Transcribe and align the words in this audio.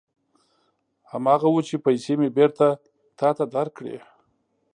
هماغه 1.11 1.47
و 1.51 1.57
چې 1.67 1.75
پېسې 1.85 2.13
مې 2.19 2.29
بېرته 2.37 2.67
تا 3.19 3.29
ته 3.37 3.43
درکړې. 3.55 3.97